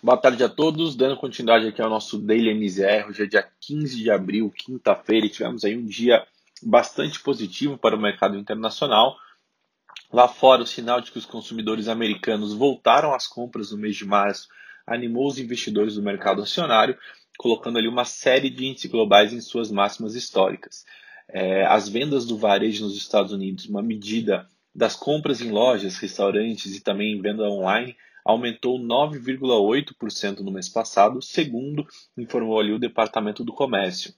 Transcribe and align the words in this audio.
Boa 0.00 0.16
tarde 0.16 0.44
a 0.44 0.48
todos, 0.48 0.94
dando 0.94 1.16
continuidade 1.16 1.66
aqui 1.66 1.82
ao 1.82 1.90
nosso 1.90 2.20
Daily 2.20 2.54
MZR, 2.54 3.08
hoje 3.08 3.24
é 3.24 3.26
dia 3.26 3.48
15 3.60 3.96
de 3.96 4.08
abril, 4.12 4.48
quinta-feira, 4.48 5.26
e 5.26 5.28
tivemos 5.28 5.64
aí 5.64 5.76
um 5.76 5.84
dia 5.84 6.24
bastante 6.62 7.18
positivo 7.18 7.76
para 7.76 7.96
o 7.96 8.00
mercado 8.00 8.38
internacional. 8.38 9.16
Lá 10.12 10.28
fora, 10.28 10.62
o 10.62 10.66
sinal 10.66 11.00
de 11.00 11.10
que 11.10 11.18
os 11.18 11.26
consumidores 11.26 11.88
americanos 11.88 12.54
voltaram 12.54 13.12
às 13.12 13.26
compras 13.26 13.72
no 13.72 13.78
mês 13.78 13.96
de 13.96 14.04
março 14.04 14.46
animou 14.86 15.26
os 15.26 15.36
investidores 15.36 15.96
do 15.96 16.02
mercado 16.02 16.42
acionário, 16.42 16.96
colocando 17.36 17.76
ali 17.76 17.88
uma 17.88 18.04
série 18.04 18.50
de 18.50 18.66
índices 18.66 18.88
globais 18.88 19.32
em 19.32 19.40
suas 19.40 19.68
máximas 19.68 20.14
históricas. 20.14 20.84
É, 21.28 21.66
as 21.66 21.88
vendas 21.88 22.24
do 22.24 22.38
varejo 22.38 22.84
nos 22.84 22.96
Estados 22.96 23.32
Unidos, 23.32 23.66
uma 23.66 23.82
medida 23.82 24.46
das 24.72 24.94
compras 24.94 25.40
em 25.40 25.50
lojas, 25.50 25.98
restaurantes 25.98 26.76
e 26.76 26.80
também 26.80 27.20
venda 27.20 27.42
online, 27.50 27.96
aumentou 28.28 28.78
9,8% 28.78 30.40
no 30.40 30.50
mês 30.50 30.68
passado, 30.68 31.22
segundo 31.22 31.88
informou 32.14 32.60
ali 32.60 32.72
o 32.74 32.78
Departamento 32.78 33.42
do 33.42 33.54
Comércio. 33.54 34.12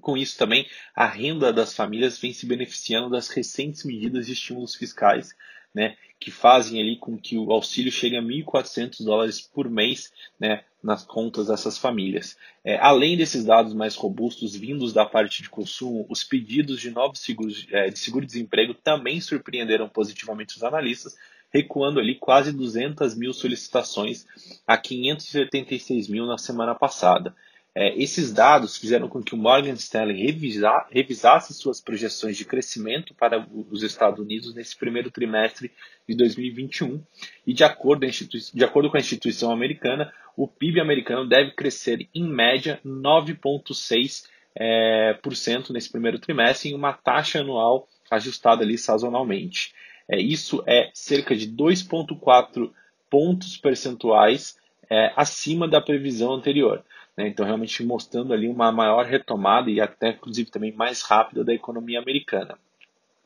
Com 0.00 0.16
isso 0.16 0.36
também, 0.36 0.66
a 0.92 1.06
renda 1.06 1.52
das 1.52 1.72
famílias 1.72 2.18
vem 2.18 2.32
se 2.32 2.46
beneficiando 2.46 3.10
das 3.10 3.28
recentes 3.28 3.84
medidas 3.84 4.26
de 4.26 4.32
estímulos 4.32 4.74
fiscais, 4.74 5.36
né, 5.72 5.96
que 6.18 6.32
fazem 6.32 6.80
ali 6.80 6.96
com 6.96 7.16
que 7.16 7.38
o 7.38 7.52
auxílio 7.52 7.92
chegue 7.92 8.16
a 8.16 8.22
1.400 8.22 9.04
dólares 9.04 9.40
por 9.40 9.70
mês 9.70 10.12
né, 10.38 10.64
nas 10.82 11.04
contas 11.04 11.46
dessas 11.46 11.78
famílias. 11.78 12.36
É, 12.64 12.76
além 12.78 13.16
desses 13.16 13.44
dados 13.44 13.72
mais 13.72 13.94
robustos 13.94 14.56
vindos 14.56 14.92
da 14.92 15.06
parte 15.06 15.42
de 15.42 15.48
consumo, 15.48 16.04
os 16.08 16.24
pedidos 16.24 16.80
de 16.80 16.90
novos 16.90 17.20
seguros 17.20 17.68
é, 17.70 17.88
de 17.88 17.98
seguro-desemprego 18.00 18.74
também 18.74 19.20
surpreenderam 19.20 19.88
positivamente 19.88 20.56
os 20.56 20.64
analistas, 20.64 21.16
recuando 21.52 22.00
ali 22.00 22.14
quase 22.14 22.52
200 22.52 23.14
mil 23.14 23.32
solicitações 23.32 24.26
a 24.66 24.76
576 24.76 26.08
mil 26.08 26.26
na 26.26 26.38
semana 26.38 26.74
passada. 26.74 27.34
É, 27.74 27.96
esses 27.96 28.30
dados 28.32 28.76
fizeram 28.76 29.08
com 29.08 29.22
que 29.22 29.34
o 29.34 29.38
Morgan 29.38 29.72
Stanley 29.72 30.26
revisa, 30.26 30.86
revisasse 30.90 31.54
suas 31.54 31.80
projeções 31.80 32.36
de 32.36 32.44
crescimento 32.44 33.14
para 33.14 33.46
os 33.70 33.82
Estados 33.82 34.20
Unidos 34.20 34.54
nesse 34.54 34.76
primeiro 34.76 35.10
trimestre 35.10 35.72
de 36.06 36.14
2021 36.14 37.02
e 37.46 37.54
de 37.54 37.64
acordo, 37.64 38.06
de 38.06 38.64
acordo 38.64 38.90
com 38.90 38.98
a 38.98 39.00
instituição 39.00 39.50
americana, 39.50 40.12
o 40.36 40.46
PIB 40.46 40.80
americano 40.80 41.26
deve 41.26 41.52
crescer 41.52 42.06
em 42.14 42.28
média 42.28 42.78
9,6% 42.84 44.26
é, 44.54 45.18
nesse 45.72 45.90
primeiro 45.90 46.18
trimestre 46.18 46.70
em 46.70 46.74
uma 46.74 46.92
taxa 46.92 47.40
anual 47.40 47.88
ajustada 48.10 48.62
ali 48.62 48.76
sazonalmente. 48.76 49.72
É, 50.12 50.20
isso 50.20 50.62
é 50.66 50.90
cerca 50.92 51.34
de 51.34 51.50
2,4 51.50 52.70
pontos 53.08 53.56
percentuais 53.56 54.58
é, 54.90 55.10
acima 55.16 55.66
da 55.66 55.80
previsão 55.80 56.34
anterior. 56.34 56.84
Né? 57.16 57.28
Então, 57.28 57.46
realmente 57.46 57.82
mostrando 57.82 58.34
ali 58.34 58.46
uma 58.46 58.70
maior 58.70 59.06
retomada 59.06 59.70
e 59.70 59.80
até, 59.80 60.10
inclusive, 60.10 60.50
também 60.50 60.70
mais 60.70 61.00
rápida 61.00 61.42
da 61.42 61.54
economia 61.54 61.98
americana. 61.98 62.58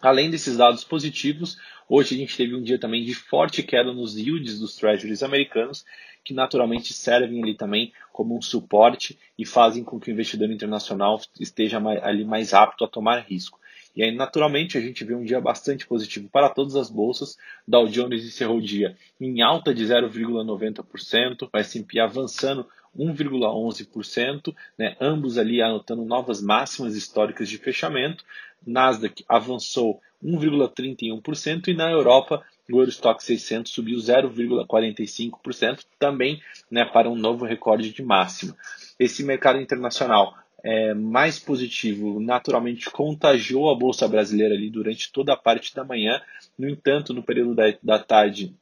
Além 0.00 0.28
desses 0.28 0.56
dados 0.56 0.82
positivos, 0.82 1.56
hoje 1.88 2.16
a 2.16 2.18
gente 2.18 2.36
teve 2.36 2.56
um 2.56 2.62
dia 2.62 2.80
também 2.80 3.04
de 3.04 3.14
forte 3.14 3.62
queda 3.62 3.92
nos 3.92 4.18
yields 4.18 4.58
dos 4.58 4.74
treasuries 4.74 5.22
americanos, 5.22 5.84
que 6.24 6.34
naturalmente 6.34 6.92
servem 6.92 7.40
ali 7.44 7.54
também 7.54 7.92
como 8.12 8.36
um 8.36 8.42
suporte 8.42 9.16
e 9.38 9.46
fazem 9.46 9.84
com 9.84 10.00
que 10.00 10.10
o 10.10 10.12
investidor 10.12 10.50
internacional 10.50 11.20
esteja 11.38 11.80
ali 12.02 12.24
mais 12.24 12.52
apto 12.52 12.84
a 12.84 12.88
tomar 12.88 13.20
risco. 13.20 13.61
E 13.94 14.02
aí, 14.02 14.10
naturalmente, 14.10 14.78
a 14.78 14.80
gente 14.80 15.04
vê 15.04 15.14
um 15.14 15.24
dia 15.24 15.40
bastante 15.40 15.86
positivo 15.86 16.28
para 16.28 16.48
todas 16.48 16.76
as 16.76 16.90
bolsas. 16.90 17.36
Dow 17.68 17.86
Jones 17.86 18.24
encerrou 18.24 18.58
o 18.58 18.62
dia 18.62 18.96
em 19.20 19.42
alta 19.42 19.74
de 19.74 19.84
0,90%, 19.84 21.48
o 21.52 21.58
S&P 21.58 22.00
avançando 22.00 22.66
1,11%, 22.96 24.54
né, 24.78 24.96
ambos 25.00 25.38
ali 25.38 25.62
anotando 25.62 26.04
novas 26.04 26.42
máximas 26.42 26.96
históricas 26.96 27.48
de 27.48 27.58
fechamento. 27.58 28.24
Nasdaq 28.66 29.24
avançou 29.28 30.00
1,31% 30.22 31.68
e 31.68 31.74
na 31.74 31.90
Europa 31.90 32.42
o 32.70 32.80
Eurostock 32.80 33.22
600 33.22 33.70
subiu 33.70 33.98
0,45%, 33.98 35.84
também 35.98 36.40
né, 36.70 36.84
para 36.84 37.10
um 37.10 37.16
novo 37.16 37.44
recorde 37.44 37.92
de 37.92 38.02
máxima. 38.02 38.56
Esse 38.98 39.22
mercado 39.24 39.60
internacional 39.60 40.41
é, 40.62 40.94
mais 40.94 41.38
positivo 41.38 42.20
naturalmente 42.20 42.88
contagiou 42.90 43.70
a 43.70 43.74
Bolsa 43.74 44.06
Brasileira 44.06 44.54
ali 44.54 44.70
durante 44.70 45.10
toda 45.10 45.32
a 45.32 45.36
parte 45.36 45.74
da 45.74 45.84
manhã. 45.84 46.20
No 46.56 46.68
entanto, 46.68 47.12
no 47.12 47.22
período 47.22 47.54
da, 47.54 47.64
da 47.82 47.98
tarde, 47.98 48.54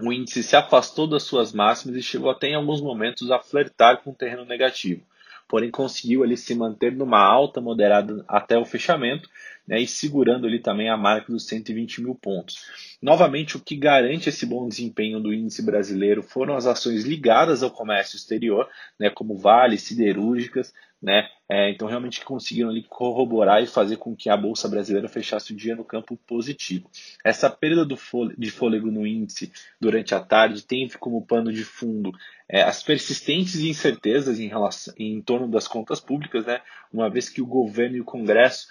o 0.00 0.12
índice 0.12 0.42
se 0.42 0.56
afastou 0.56 1.06
das 1.06 1.24
suas 1.24 1.52
máximas 1.52 1.96
e 1.96 2.02
chegou 2.02 2.30
até 2.30 2.48
em 2.48 2.54
alguns 2.54 2.80
momentos 2.80 3.30
a 3.30 3.38
flertar 3.38 4.02
com 4.02 4.10
o 4.10 4.14
terreno 4.14 4.46
negativo. 4.46 5.02
Porém, 5.46 5.70
conseguiu 5.70 6.22
ali 6.22 6.36
se 6.36 6.54
manter 6.54 6.92
numa 6.92 7.18
alta 7.18 7.60
moderada 7.60 8.24
até 8.28 8.56
o 8.56 8.64
fechamento 8.64 9.28
né, 9.66 9.80
e 9.80 9.86
segurando 9.86 10.46
ali 10.46 10.60
também 10.60 10.88
a 10.88 10.96
marca 10.96 11.32
dos 11.32 11.44
120 11.46 12.02
mil 12.02 12.14
pontos. 12.14 12.96
Novamente, 13.02 13.56
o 13.56 13.60
que 13.60 13.74
garante 13.74 14.28
esse 14.28 14.46
bom 14.46 14.68
desempenho 14.68 15.18
do 15.18 15.34
índice 15.34 15.60
brasileiro 15.60 16.22
foram 16.22 16.56
as 16.56 16.66
ações 16.66 17.04
ligadas 17.04 17.64
ao 17.64 17.70
comércio 17.70 18.16
exterior, 18.16 18.68
né, 18.98 19.10
como 19.10 19.36
Vale, 19.36 19.76
siderúrgicas, 19.76 20.72
né? 21.02 21.28
É, 21.48 21.70
então 21.70 21.88
realmente 21.88 22.24
conseguiram 22.24 22.70
ali 22.70 22.84
corroborar 22.84 23.62
e 23.62 23.66
fazer 23.66 23.96
com 23.96 24.14
que 24.14 24.28
a 24.28 24.36
bolsa 24.36 24.68
brasileira 24.68 25.08
fechasse 25.08 25.52
o 25.52 25.56
dia 25.56 25.74
no 25.74 25.84
campo 25.84 26.16
positivo. 26.26 26.88
Essa 27.24 27.50
perda 27.50 27.96
fôlego, 27.96 28.40
de 28.40 28.50
fôlego 28.50 28.90
no 28.90 29.06
índice 29.06 29.50
durante 29.80 30.14
a 30.14 30.20
tarde 30.20 30.62
teve 30.62 30.98
como 30.98 31.24
pano 31.26 31.52
de 31.52 31.64
fundo 31.64 32.12
é, 32.48 32.62
as 32.62 32.82
persistentes 32.82 33.60
incertezas 33.60 34.38
em 34.38 34.48
relação 34.48 34.92
em 34.96 35.20
torno 35.22 35.48
das 35.48 35.66
contas 35.66 36.00
públicas, 36.00 36.44
né? 36.44 36.60
Uma 36.92 37.08
vez 37.08 37.28
que 37.28 37.40
o 37.40 37.46
governo 37.46 37.96
e 37.96 38.00
o 38.00 38.04
Congresso 38.04 38.68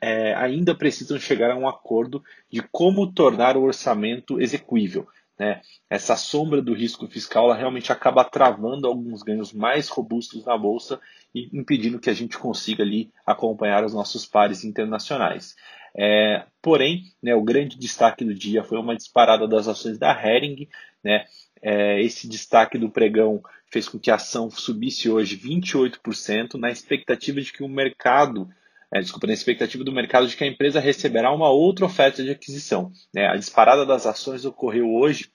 é, 0.00 0.34
ainda 0.34 0.74
precisam 0.74 1.18
chegar 1.18 1.50
a 1.50 1.56
um 1.56 1.68
acordo 1.68 2.22
de 2.50 2.62
como 2.70 3.12
tornar 3.12 3.56
o 3.56 3.62
orçamento 3.62 4.40
execuível. 4.40 5.06
Né? 5.38 5.60
Essa 5.90 6.16
sombra 6.16 6.62
do 6.62 6.72
risco 6.72 7.06
fiscal 7.06 7.52
realmente 7.52 7.92
acaba 7.92 8.24
travando 8.24 8.86
alguns 8.86 9.22
ganhos 9.22 9.52
mais 9.52 9.88
robustos 9.88 10.44
na 10.44 10.56
bolsa 10.56 11.00
e 11.34 11.50
impedindo 11.52 11.98
que 11.98 12.08
a 12.08 12.14
gente 12.14 12.38
consiga 12.38 12.82
ali 12.82 13.12
acompanhar 13.24 13.84
os 13.84 13.92
nossos 13.92 14.24
pares 14.24 14.64
internacionais. 14.64 15.54
É, 15.98 16.44
porém, 16.60 17.04
né, 17.22 17.34
o 17.34 17.42
grande 17.42 17.78
destaque 17.78 18.24
do 18.24 18.34
dia 18.34 18.62
foi 18.62 18.78
uma 18.78 18.96
disparada 18.96 19.46
das 19.46 19.68
ações 19.68 19.98
da 19.98 20.12
Hering. 20.12 20.68
Né? 21.02 21.24
É, 21.62 22.00
esse 22.02 22.28
destaque 22.28 22.78
do 22.78 22.90
pregão 22.90 23.42
fez 23.70 23.88
com 23.88 23.98
que 23.98 24.10
a 24.10 24.16
ação 24.16 24.50
subisse 24.50 25.08
hoje 25.10 25.38
28%, 25.38 26.54
na 26.54 26.70
expectativa 26.70 27.40
de 27.40 27.52
que 27.52 27.62
o 27.62 27.68
mercado 27.68 28.48
é, 28.92 29.00
desculpa, 29.00 29.26
na 29.26 29.32
expectativa 29.32 29.82
do 29.82 29.92
mercado 29.92 30.26
de 30.26 30.36
que 30.36 30.44
a 30.44 30.46
empresa 30.46 30.80
receberá 30.80 31.32
uma 31.32 31.50
outra 31.50 31.84
oferta 31.84 32.22
de 32.22 32.30
aquisição. 32.30 32.92
Né? 33.12 33.26
A 33.26 33.36
disparada 33.36 33.84
das 33.84 34.06
ações 34.06 34.44
ocorreu 34.44 34.88
hoje 34.92 35.30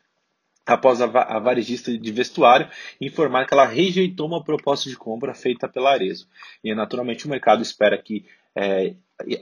após 0.65 1.01
a, 1.01 1.05
a 1.05 1.39
varejista 1.39 1.97
de 1.97 2.11
vestuário 2.11 2.69
informar 2.99 3.45
que 3.45 3.53
ela 3.53 3.65
rejeitou 3.65 4.27
uma 4.27 4.43
proposta 4.43 4.89
de 4.89 4.95
compra 4.95 5.33
feita 5.33 5.67
pela 5.67 5.91
Arezo. 5.91 6.27
E 6.63 6.73
naturalmente 6.73 7.25
o 7.25 7.29
mercado 7.29 7.61
espera 7.61 7.97
que 7.97 8.25
é, 8.55 8.95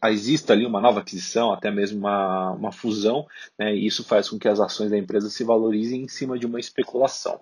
exista 0.06 0.54
ali 0.54 0.66
uma 0.66 0.82
nova 0.82 1.00
aquisição, 1.00 1.52
até 1.52 1.72
mesmo 1.72 2.00
uma, 2.00 2.52
uma 2.52 2.72
fusão, 2.72 3.26
né, 3.58 3.76
e 3.76 3.86
isso 3.86 4.04
faz 4.04 4.30
com 4.30 4.38
que 4.38 4.48
as 4.48 4.60
ações 4.60 4.92
da 4.92 4.98
empresa 4.98 5.30
se 5.30 5.44
valorizem 5.44 6.04
em 6.04 6.08
cima 6.08 6.38
de 6.38 6.46
uma 6.46 6.60
especulação. 6.60 7.40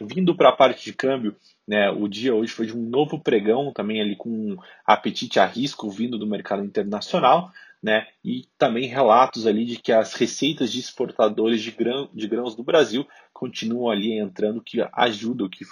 Vindo 0.00 0.36
para 0.36 0.50
a 0.50 0.56
parte 0.56 0.84
de 0.84 0.92
câmbio, 0.92 1.34
né, 1.66 1.90
o 1.90 2.08
dia 2.08 2.34
hoje 2.34 2.52
foi 2.52 2.66
de 2.66 2.76
um 2.76 2.82
novo 2.82 3.18
pregão, 3.18 3.72
também 3.72 4.00
ali 4.00 4.16
com 4.16 4.56
apetite 4.86 5.38
a 5.40 5.46
risco 5.46 5.90
vindo 5.90 6.18
do 6.18 6.26
mercado 6.26 6.64
internacional, 6.64 7.50
né, 7.82 8.06
e 8.24 8.44
também 8.58 8.88
relatos 8.88 9.46
ali 9.46 9.64
de 9.64 9.76
que 9.76 9.92
as 9.92 10.12
receitas 10.14 10.72
de 10.72 10.80
exportadores 10.80 11.62
de, 11.62 11.70
grão, 11.70 12.08
de 12.12 12.26
grãos 12.26 12.56
do 12.56 12.64
Brasil 12.64 13.06
continuam 13.38 13.88
ali 13.88 14.18
entrando, 14.18 14.60
que 14.60 14.84
ajuda, 14.92 15.48
que 15.48 15.64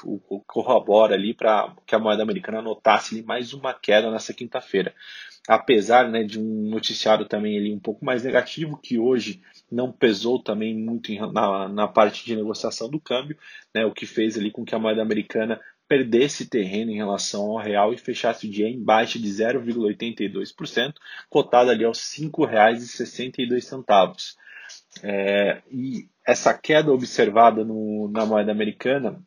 corrobora 0.46 1.16
ali 1.16 1.34
para 1.34 1.74
que 1.84 1.96
a 1.96 1.98
moeda 1.98 2.22
americana 2.22 2.60
anotasse 2.60 3.12
ali 3.12 3.24
mais 3.24 3.52
uma 3.52 3.74
queda 3.74 4.08
nessa 4.08 4.32
quinta-feira. 4.32 4.94
Apesar 5.48 6.08
né, 6.08 6.22
de 6.22 6.38
um 6.38 6.70
noticiário 6.70 7.26
também 7.26 7.58
ali 7.58 7.74
um 7.74 7.80
pouco 7.80 8.04
mais 8.04 8.22
negativo, 8.22 8.78
que 8.80 9.00
hoje 9.00 9.42
não 9.70 9.90
pesou 9.90 10.40
também 10.40 10.78
muito 10.78 11.12
na, 11.32 11.68
na 11.68 11.88
parte 11.88 12.24
de 12.24 12.36
negociação 12.36 12.88
do 12.88 13.00
câmbio, 13.00 13.36
né, 13.74 13.84
o 13.84 13.92
que 13.92 14.06
fez 14.06 14.38
ali 14.38 14.52
com 14.52 14.64
que 14.64 14.76
a 14.76 14.78
moeda 14.78 15.02
americana 15.02 15.60
perdesse 15.88 16.48
terreno 16.48 16.92
em 16.92 16.96
relação 16.96 17.50
ao 17.50 17.58
real 17.58 17.92
e 17.92 17.98
fechasse 17.98 18.46
o 18.46 18.50
dia 18.50 18.68
em 18.68 18.80
baixa 18.80 19.18
de 19.18 19.28
0,82%, 19.28 20.94
cotada 21.28 21.72
ali 21.72 21.84
aos 21.84 22.16
R$ 22.16 22.28
5,62. 22.28 24.36
É, 25.02 25.62
e 25.70 26.08
essa 26.26 26.52
queda 26.52 26.92
observada 26.92 27.64
no, 27.64 28.10
na 28.12 28.26
moeda 28.26 28.50
americana 28.50 29.22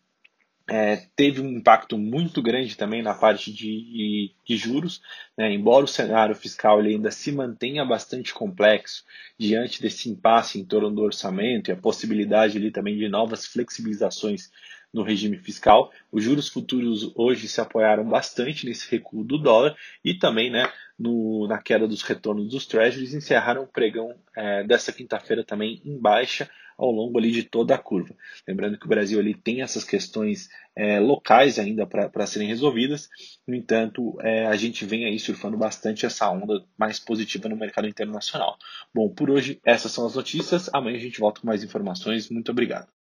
é, 0.69 0.97
teve 1.15 1.41
um 1.41 1.49
impacto 1.49 1.97
muito 1.97 2.43
grande 2.43 2.77
também 2.77 3.01
na 3.01 3.15
parte 3.15 3.51
de, 3.51 4.31
de 4.45 4.55
juros, 4.55 5.01
né? 5.35 5.51
embora 5.51 5.83
o 5.83 5.87
cenário 5.87 6.35
fiscal 6.35 6.79
ele 6.79 6.89
ainda 6.89 7.09
se 7.09 7.31
mantenha 7.31 7.83
bastante 7.83 8.33
complexo 8.33 9.03
diante 9.37 9.81
desse 9.81 10.09
impasse 10.09 10.59
em 10.59 10.65
torno 10.65 10.91
do 10.91 11.01
orçamento 11.01 11.69
e 11.69 11.71
a 11.71 11.77
possibilidade 11.77 12.57
ali 12.57 12.69
também 12.69 12.95
de 12.95 13.09
novas 13.09 13.47
flexibilizações 13.47 14.51
no 14.93 15.01
regime 15.01 15.37
fiscal. 15.37 15.91
Os 16.11 16.23
juros 16.23 16.47
futuros 16.47 17.11
hoje 17.15 17.47
se 17.47 17.59
apoiaram 17.61 18.03
bastante 18.03 18.65
nesse 18.67 18.91
recuo 18.91 19.23
do 19.23 19.39
dólar 19.39 19.75
e 20.03 20.13
também 20.13 20.51
né, 20.51 20.71
no, 20.97 21.47
na 21.47 21.59
queda 21.59 21.87
dos 21.87 22.03
retornos 22.03 22.49
dos 22.49 22.67
treasuries, 22.67 23.13
encerraram 23.13 23.63
o 23.63 23.67
pregão 23.67 24.15
é, 24.35 24.63
dessa 24.63 24.91
quinta-feira 24.91 25.43
também 25.43 25.81
em 25.83 25.97
baixa 25.97 26.49
ao 26.79 26.91
longo 26.91 27.19
ali 27.19 27.31
de 27.31 27.43
toda 27.43 27.75
a 27.75 27.77
curva. 27.77 28.15
Lembrando 28.47 28.79
que 28.79 28.85
o 28.85 28.89
Brasil 28.89 29.19
ali 29.19 29.35
tem 29.35 29.61
essas 29.61 29.83
questões 29.83 30.49
é, 30.75 30.99
locais 30.99 31.59
ainda 31.59 31.85
para 31.85 32.25
serem 32.25 32.47
resolvidas, 32.47 33.09
no 33.45 33.53
entanto, 33.53 34.17
é, 34.21 34.45
a 34.45 34.55
gente 34.55 34.85
vem 34.85 35.05
aí 35.05 35.19
surfando 35.19 35.57
bastante 35.57 36.05
essa 36.05 36.29
onda 36.31 36.65
mais 36.77 36.99
positiva 36.99 37.49
no 37.49 37.57
mercado 37.57 37.87
internacional. 37.87 38.57
Bom, 38.93 39.09
por 39.09 39.29
hoje 39.29 39.59
essas 39.65 39.91
são 39.91 40.05
as 40.05 40.15
notícias, 40.15 40.69
amanhã 40.73 40.97
a 40.97 41.01
gente 41.01 41.19
volta 41.19 41.41
com 41.41 41.47
mais 41.47 41.63
informações. 41.63 42.29
Muito 42.29 42.51
obrigado. 42.51 42.98